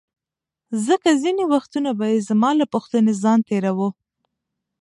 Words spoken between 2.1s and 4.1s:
یې زما له پوښتنې ځان تیراوه.